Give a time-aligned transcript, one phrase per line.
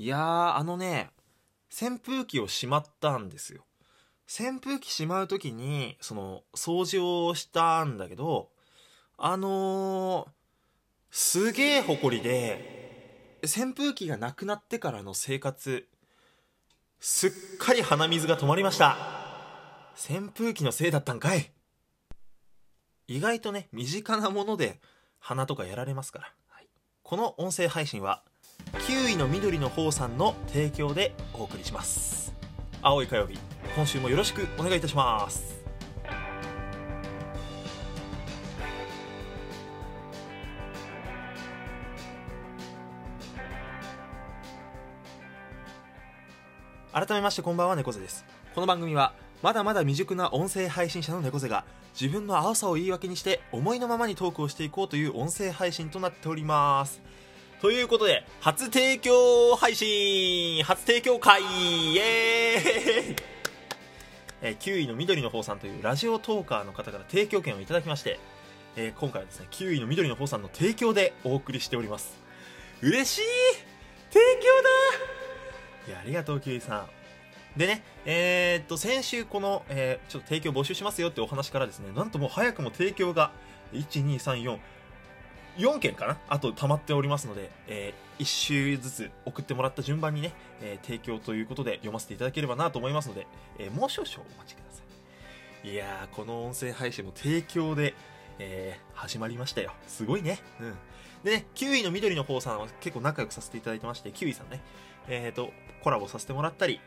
[0.00, 1.10] いやーあのね
[1.70, 3.66] 扇風機をしまったんですよ。
[4.26, 8.48] 扇風機しまう時にその掃除をしたんだけど
[9.18, 10.28] あのー、
[11.10, 15.86] すげえ埃で扇風機がなくなってからの生活
[16.98, 18.96] すっかり鼻水が止まりました。
[19.96, 21.52] 扇風機のせいだったんかい。
[23.06, 24.80] 意外とね身近なもので
[25.18, 26.68] 鼻とかやられますから、はい、
[27.02, 28.22] この音声配信は
[28.72, 32.34] 9位の緑の方さんの提供でお送りします。
[32.82, 33.38] 青い火曜日
[33.74, 35.60] 今週もよろしくお願いいたします。
[46.92, 48.24] 改めましてこんばんは猫背です。
[48.54, 51.64] この番組はまだまだ未熟な音声配信者の猫背が
[51.98, 57.00] 自分の青さを言い訳にして思いのままにトークをしていこうという音声配信となっております。
[57.60, 63.16] ということで初提供配信初提供会イエーイ。
[64.42, 68.18] えー、9位の緑の方さんというラジオトーカーの方から提供権をいただきまして、
[68.76, 72.18] えー、今回はですね9位の緑の方さんの提供でお送りしております。
[72.80, 73.22] 嬉しい!
[74.10, 74.62] 提供
[75.86, 75.88] だ!
[75.88, 77.58] いやありがとう9位さん。
[77.58, 83.32] でね、えー、っと、先週この、えー、ちょっと提供募集しますよってお話からですね、なんともう早くも提供が、
[83.74, 84.58] 1、2、3、4、
[85.58, 86.18] 4件かな？
[86.28, 93.26] あと溜まっておりますので、えー、1週ずつ送ってもらった順番にね、えー、提供ということで読ませていただければなと思いますので、
[93.58, 94.82] えー、もう少々お待ちくださ
[95.64, 95.70] い。
[95.70, 97.94] いやー、この音声配信も提供で、
[98.38, 99.72] えー、始まりましたよ。
[99.86, 100.38] すごいね。
[100.60, 100.74] うん。
[101.24, 104.62] でね、キウイの緑の方さんは結構仲良くさせていただいてまして、キウイさんね、
[105.08, 106.80] えっ、ー、と、コラボさせてもらったり、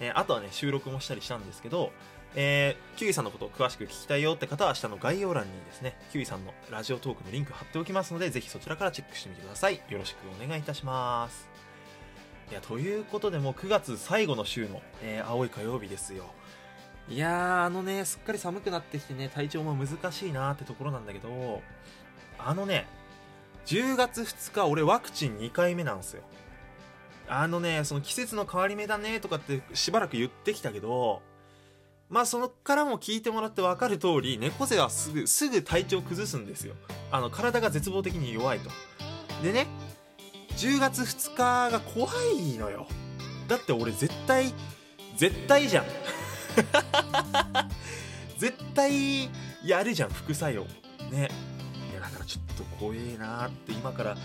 [0.00, 1.92] えー、あとはね、収録もしたりしたんですけど、
[2.34, 9.80] えー、キウイさんのことを詳しく聞きたいよって方は下の概要欄にですね、キウイさんのラジオトークのリンク貼っておきますので、ぜひそちらからチェックしてみてください。
[9.88, 11.48] よろしくお願いいたします。
[12.50, 16.24] いや、ということでもう9月最後の週の、えー、青い火曜日ですよ。
[17.08, 21.62] いやー、あのね、すっかり寒くなってきてね、体調も難しいなーってところなんだけど、
[22.38, 22.86] あのね、
[23.66, 26.22] 10月2日、俺ワクチン2回目なんですよ。
[27.28, 31.22] あのね、その季節の変わり目だねとかってしばらく言ってきたけど、
[32.08, 36.74] まあそのからも聞いてもらって分かる通り、猫背はすぐ、すぐ体調崩すんですよ。
[37.10, 38.70] あの、体が絶望的に弱いと。
[39.42, 39.66] でね、
[40.56, 42.08] 10月2日が怖
[42.38, 42.86] いのよ。
[43.48, 44.52] だって俺絶対、
[45.16, 45.84] 絶対じゃん。
[48.38, 49.28] 絶対
[49.64, 50.64] やるじゃん、副作用。
[51.10, 51.28] ね。
[51.90, 54.16] いや、だからちょっと怖えなって今から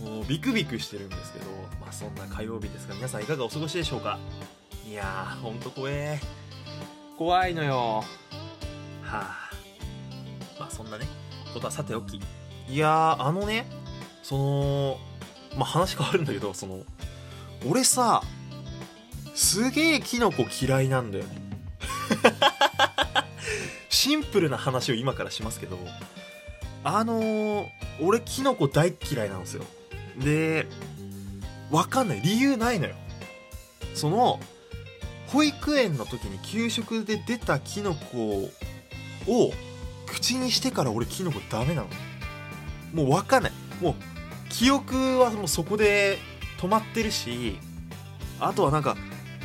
[0.00, 1.46] もうビクビクしてるんですけど、
[1.80, 4.18] まあそんな火曜日ですが、皆さんいかがお過ごしでしょうか？
[4.88, 6.20] いやー、ほんと怖え。
[7.18, 8.04] 怖いのよ。
[9.02, 9.50] はあ。
[10.56, 11.06] まあそんなね、
[11.52, 12.20] ことはさておき。
[12.68, 13.66] いやー、あのね、
[14.22, 14.98] その、
[15.56, 16.84] まあ話変わるんだけど、その、
[17.68, 18.22] 俺さ、
[19.34, 21.42] すげえキノコ嫌いなんだよね。
[23.90, 25.76] シンプルな話を今からしますけど、
[26.84, 27.68] あのー、
[28.00, 29.64] 俺キノコ大嫌いなんですよ。
[30.18, 30.68] で、
[31.72, 32.20] わかんない。
[32.22, 32.94] 理由ないのよ。
[33.96, 34.38] その、
[35.32, 38.50] 保育園の時に給食で出たキノコ
[39.26, 39.52] を
[40.06, 41.88] 口にしてから俺キノコダメなの。
[42.94, 43.52] もうわかんない。
[43.80, 43.94] もう、
[44.48, 46.18] 記憶はもうそこで
[46.58, 47.58] 止まってるし、
[48.40, 48.96] あとはなんか、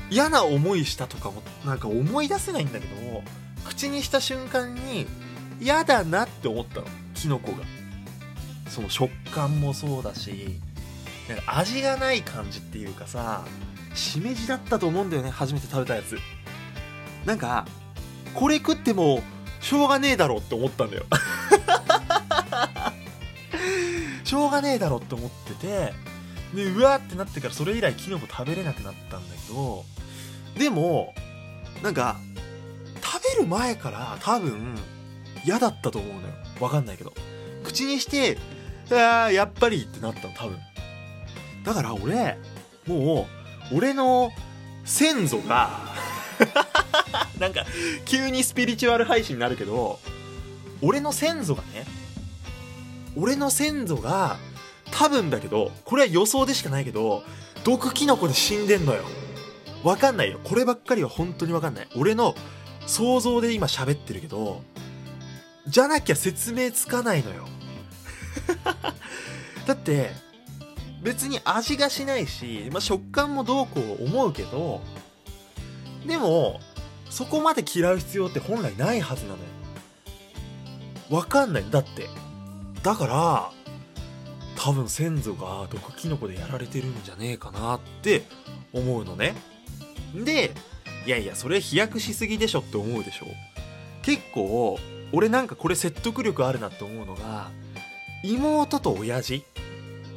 [0.10, 3.24] 嫌な思いしたとかもなんか思い出せないんだけども、
[3.66, 5.06] 口にした瞬間に
[5.60, 6.88] 嫌だなって思ったの。
[7.14, 7.64] キノコが。
[8.70, 10.60] その食感もそうだし
[11.29, 13.45] なんか味がない感じっていうかさ
[13.95, 16.17] しめじだったと思うんだよね初めて食べたやつ。
[17.25, 17.66] なんか
[18.34, 19.22] これ食っても
[19.61, 21.06] しょうがねえだろって思ったんだよ。
[24.23, 25.94] しょうがねえだろって思ってて
[26.53, 29.85] でうわーってなってからそれ以来キノコ食べれなくなったんだけど
[30.57, 31.13] でも
[31.81, 32.17] なんか
[33.01, 34.75] 食べる前から多分
[35.45, 36.34] 嫌だったと思うのよ。
[36.59, 37.13] わかんないけど。
[37.63, 38.38] 口にして
[38.91, 40.57] あやっぱりってなったの多分。
[41.63, 42.38] だから俺
[42.88, 43.28] も
[43.72, 44.32] う俺の
[44.84, 45.79] 先祖が
[47.40, 47.66] なんか
[48.05, 49.99] 急にスピリチュアル配信になるけど
[50.82, 51.85] 俺の先祖がね
[53.16, 54.38] 俺の先祖が
[54.91, 57.23] 多分だけどこれは予想でしかないけど
[57.64, 59.03] 毒キノコで死んでんのよ。
[59.84, 60.40] わかんないよ。
[60.43, 61.88] こればっかりは本当にわかんない。
[61.96, 62.35] 俺の
[62.85, 64.61] 想像で今喋ってるけど
[65.67, 67.47] じゃなきゃ説明つかないのよ。
[69.66, 70.11] だって
[71.03, 74.82] 別に味がしないし、まあ、食感もどうこう思うけど
[76.08, 76.59] でも
[77.09, 79.44] そこまで嫌う必要って本来ないはずなのよ。
[81.11, 81.66] わかんない。
[81.70, 82.09] だって。
[82.82, 83.52] だから
[84.55, 88.23] 多分先祖が毒キノコでやられてるんじゃねえかなって
[88.73, 89.35] 思うのね。
[90.16, 90.52] で
[91.05, 93.28] いやいやそれ飛躍しすぎでしょって思うでしょ。
[94.02, 94.79] 結構
[95.11, 97.52] 俺なんかこれ説得力あるなって思うのが
[98.23, 99.44] 妹と親父。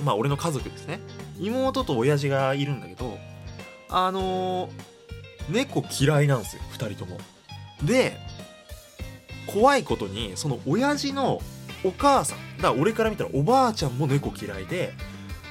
[0.04, 1.00] まあ俺の家族ですね。
[1.38, 3.18] 妹と親父がいるんだけど
[3.88, 4.72] あのー、
[5.50, 7.18] 猫嫌いなんですよ2人とも。
[7.82, 8.16] で
[9.46, 11.40] 怖いことにその親父の
[11.84, 14.92] お母さんだから俺から見たらおばあちゃんも猫嫌いで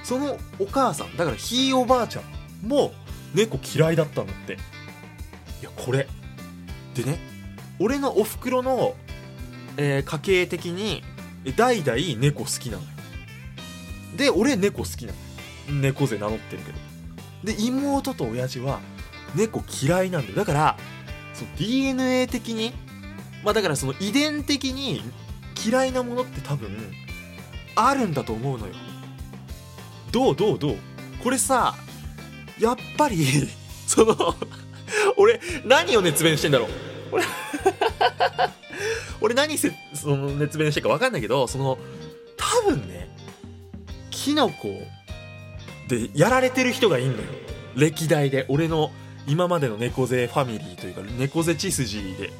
[0.03, 2.93] そのお母さんだからひいおばあちゃんも
[3.33, 4.53] 猫嫌いだったんだって。
[4.53, 4.57] い
[5.63, 6.07] やこれ。
[6.93, 7.19] でね
[7.79, 8.95] 俺のおふくろの、
[9.77, 11.03] えー、家系的に
[11.57, 12.89] 代々猫好きなのよ。
[14.15, 15.17] で俺猫好きなの。
[15.81, 16.77] 猫背名乗ってるけど。
[17.43, 18.79] で妹と親父は
[19.35, 20.35] 猫嫌いなんだよ。
[20.35, 20.77] だから
[21.33, 22.73] その DNA 的に
[23.43, 25.01] まあだからその遺伝的に
[25.65, 26.69] 嫌いなものって多分
[27.75, 28.73] あるんだと思うのよ。
[30.11, 30.77] どうどうどう？
[31.23, 31.75] これさ
[32.59, 33.25] やっぱり
[33.85, 34.35] その
[35.17, 36.69] 俺何を熱弁してんだろう？
[37.11, 37.23] 俺
[39.21, 41.77] 俺何せその熱弁してるか分かんないけどその
[42.37, 43.04] 多分ね
[44.25, 44.69] キノコ
[45.87, 47.23] でやられてる人がいんのよ。
[47.75, 48.89] 歴代で俺の
[49.27, 52.31] 今までの猫背ファミリーというか猫背血筋で。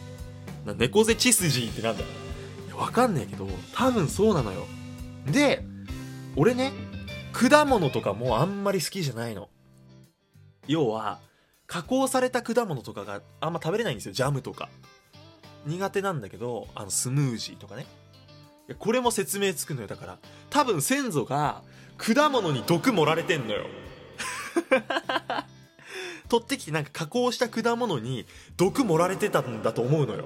[0.79, 2.03] 猫背血筋ってなんだ？
[2.75, 4.65] わかんないけど多分そうなのよ。
[5.27, 5.63] で
[6.35, 6.71] 俺ね
[7.33, 9.49] 果物とかもあんまり好きじゃないの。
[10.65, 11.19] 要は
[11.67, 14.11] 加工された果物とかがあんま食べれないんですよ。
[14.11, 14.69] ジャムとか。
[15.67, 17.85] 苦手なんだけどあのスムージーとかね。
[18.79, 19.87] これも説明つくのよ。
[19.87, 20.17] だから
[20.49, 21.61] 多分先祖が
[21.97, 23.65] 果物に毒盛られてんのよ。
[26.29, 28.25] 取ってきてなんか加工した果物に
[28.57, 30.25] 毒盛られてたんだと思うのよ。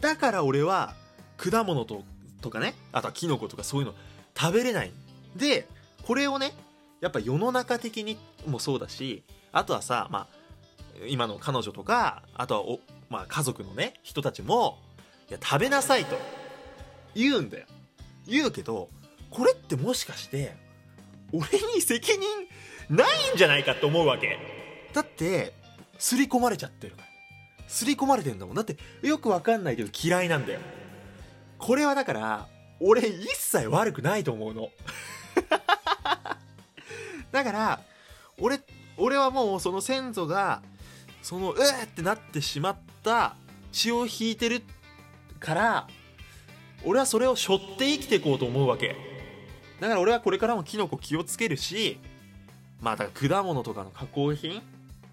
[0.00, 0.94] だから俺は
[1.36, 2.04] 果物と
[2.40, 3.94] とかねあとはキノコとかそういうの
[4.38, 4.92] 食べれない。
[5.36, 5.68] で
[6.04, 6.52] これをね
[7.00, 9.22] やっぱ世の中的にもそうだし
[9.52, 10.40] あとはさまあ
[11.06, 14.78] 今の彼女とかあとはお、まあ、家族のね人たちも
[15.28, 16.18] いや食べなさいと
[17.14, 17.66] 言うんだよ。
[18.26, 18.88] 言うけど
[19.30, 20.56] これってもしかして
[21.32, 22.20] 俺に責任
[22.88, 24.38] ないんじゃないかって思うわけ。
[24.92, 25.52] だって
[25.98, 26.96] 刷り込まれちゃってる。
[26.96, 27.08] から
[27.68, 28.54] 刷り込まれてんだもん。
[28.54, 30.60] だってよくわかんないけど嫌いなんだよ。
[31.58, 32.48] これはだから
[32.80, 34.70] 俺一切悪くないと思うの。
[37.30, 37.80] だから
[38.38, 38.60] 俺
[38.96, 40.62] 俺はもうその先祖が
[41.22, 43.36] そのうーってなってしまった
[43.72, 44.62] 血を引いてる
[45.38, 45.88] から
[46.84, 49.09] 俺はそれを背負って生きていこうと思うわけ。
[49.80, 51.98] だから俺はこれからもキノコ気をつけるし
[52.80, 54.62] まあだから果物とかの加工品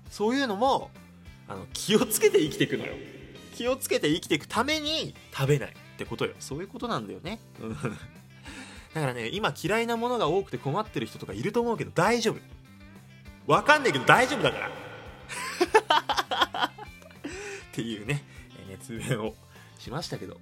[0.10, 0.90] そういうのも
[1.48, 2.94] あの気をつけて生きていくのよ。
[3.56, 6.34] 気をつけて生きていくために食べないってことよ。
[6.40, 7.40] そういうことなんだよね。
[8.94, 13.52] だからね今嫌いなものが多くて困ってる人とかいると思うけど大丈夫。
[13.52, 14.70] わかんないけど大丈夫だから。
[16.68, 16.72] っ
[17.72, 18.24] ていうね
[18.70, 19.36] 熱弁を
[19.80, 20.40] しましたけど。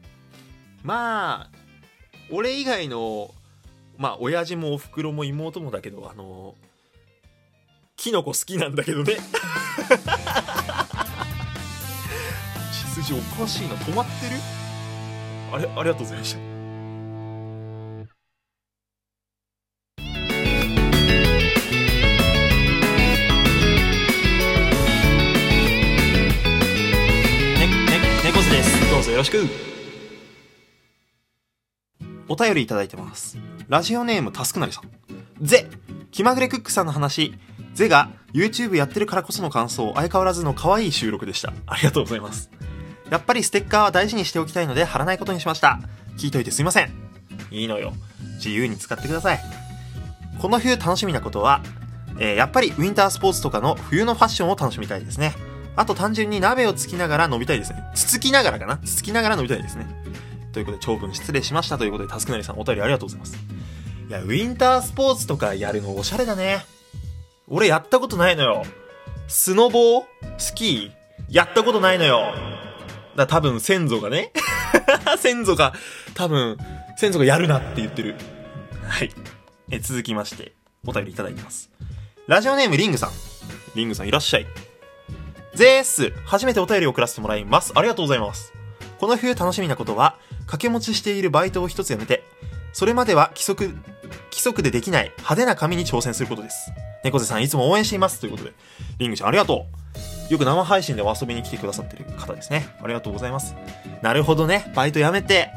[0.83, 1.57] まあ
[2.31, 3.33] 俺以外の
[3.98, 6.56] まあ親父もおふくろも妹もだけどあの
[7.96, 9.16] キノコ好きなんだけどね。
[12.72, 14.36] 血筋おかしいな止まってる？
[15.54, 16.40] あれありがとうございました。
[28.92, 29.75] どうぞよろしく
[32.27, 35.70] お便りいただいてますラジオネームタスクなりさんぜ
[36.12, 37.34] 気まぐれクックさんの話
[37.75, 41.53] ゼが YouTube やってるからこその感想、相変わらずの可愛い収録でした。
[41.67, 42.50] ありがとうございます。
[43.10, 45.79] やっぱりステッカーは大事にしておきたいので貼らないことにしました。
[46.17, 46.91] 聞いといてすいません。
[47.51, 47.94] いいのよ。
[48.36, 49.39] 自由に使ってください。
[50.41, 51.62] この冬楽しみなことは、
[52.20, 55.34] えー、やっぱりウィンタースポーツとかの冬のファッションを楽しみたいですね。
[55.75, 57.84] あと単純に鍋をつきながら飲みたいですね。
[57.94, 59.86] つつきながらかなつつきながら飲みたいですね。
[60.56, 63.38] ということで長文失礼しましたということで、タスクなりさんお便りありがとうございます。
[64.08, 66.66] いや、ウィンタースポーツとかやるのおしゃれだね。
[67.50, 68.64] 俺やったことないのよ。
[69.28, 70.06] スノボー
[70.38, 70.92] スキー
[71.30, 72.34] やったことないのよ。
[73.18, 74.32] だ多分先祖がね
[75.20, 75.74] 先祖が、
[76.14, 76.58] 多分、
[76.96, 78.16] 先祖がやるなって言ってる。
[78.88, 79.12] はい。
[79.72, 80.54] え、続きまして、
[80.88, 81.70] お便りいただいてます。
[82.28, 83.12] ラジオネームリングさん。
[83.76, 84.48] リングさんいらっしゃい。
[85.54, 87.74] ゼース、初めてお便りを送らせてもらいます。
[87.76, 88.54] ありがとうございます。
[89.00, 92.24] この冬楽しみなことは、掛け持ちしているバイトを一つやめて、
[92.74, 93.68] それまでは規則、
[94.32, 96.72] 規則でできない派手な紙に挑戦することです。
[97.04, 98.20] 猫背さんいつも応援しています。
[98.20, 98.54] ということで、
[98.98, 99.66] リングちゃんありがと
[100.30, 100.34] う。
[100.34, 102.68] よく生配信でお遊びに来てくださってる方ですね。
[102.82, 103.56] ありがとうございます。
[104.02, 104.72] なるほどね。
[104.75, 105.50] バイト辞めて、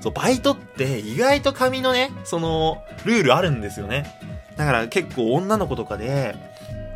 [0.00, 4.18] そう、バイトって意外と髪のね、その、ルールあるんですよね。
[4.56, 6.34] だから結構女の子とかで、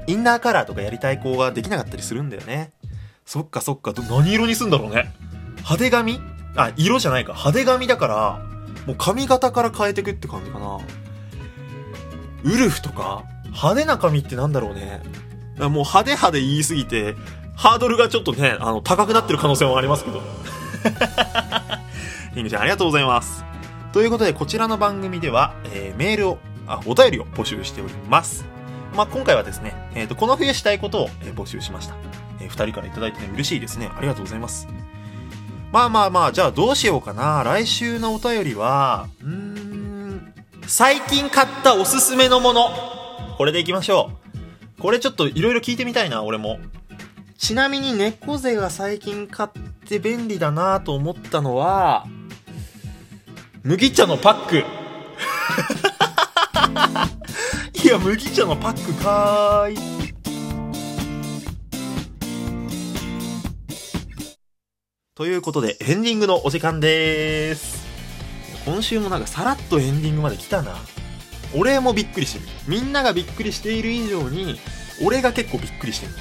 [0.07, 2.73] インナーカラーとかやりたい子ができなかったりするんだよね。
[3.27, 5.13] そっかそっか、ど何色にすんだろうね。
[5.59, 6.21] 派手髪
[6.57, 7.33] あ、色じゃないか。
[7.33, 8.41] 派手髪だから、
[8.87, 10.79] もう髪型から変えてくって感じかな。
[12.45, 15.03] ウルフとか派手な髪ってなんだろうね。
[15.59, 17.17] もう派手派手言いすぎて、
[17.57, 20.23] ハードルがちょっとね、あの、高くなってる可能性もありますけど。
[22.35, 23.45] リングちゃんありがとうございます。
[23.93, 26.39] ということで、こちらの番組では、えーメールを、
[26.69, 28.45] あ、お便りを募集しております。
[28.95, 31.95] まあ、今回はですね、えっ、と、この冬したいことを、えー募集しました。
[32.41, 33.91] えー二人からいただいてね、嬉しいですね。
[33.97, 34.69] ありがとうございます。
[35.73, 37.43] まあまあまあ、じゃあどうしようかな。
[37.45, 40.33] 来週のお便りは、うーん、
[40.67, 42.71] 最近買ったおすすめのもの。
[43.37, 44.13] これでいきましょ
[44.79, 44.81] う。
[44.81, 46.59] これちょっといろいろ聞いてみたいな、俺も。
[47.37, 49.51] ちなみに猫背が最近買っ
[49.87, 52.07] て便利だなと思ったのは、
[53.63, 54.65] 麦茶のパック。
[57.85, 59.98] いや、麦茶のパックかーい。
[65.19, 67.85] ということで、エンディングのお時間です。
[68.65, 70.77] 今週もなんかさらっとエンディングまで来たな。
[71.57, 72.45] 俺もびっくりしてる。
[72.69, 74.61] みんながびっくりしている以上に、
[75.05, 76.13] 俺が結構びっくりしてる。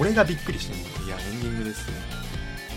[0.00, 1.06] 俺がびっくりしてる。
[1.06, 1.96] いや、エンディングですね。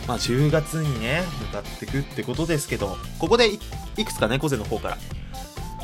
[0.05, 3.59] まあ、10月にね、向かってくってことですけど、ここでい
[3.95, 4.97] いくつか猫背の方から、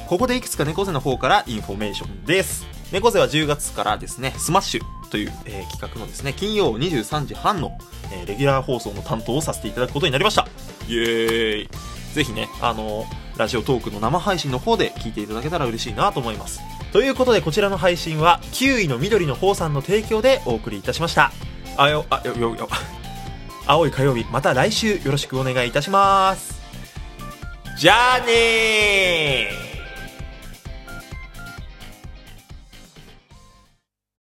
[0.09, 2.67] ここでいくつか猫背の方からインフォメーションです。
[2.91, 7.77] 猫背は10月からですね、スマッシュという、えー企画のですね、金曜23時半の、
[8.11, 10.47] えーレギュラー放送の担当をさせていただくことになりました。
[10.87, 11.69] イエーイ
[12.15, 13.05] ぜひね、あの
[13.37, 16.61] Radiotalk の生配信の方で聞いていただけたら嬉しいなと思います。
[16.91, 21.31] ということで、こちらの配信は、9位の緑の方さんの提供でお送りいたしました。
[21.77, 22.67] あよ、あ、よ、よ、よ、
[23.67, 26.59] 青い火曜日、また来週よろしくお願いいたします。
[27.77, 29.62] じゃあねー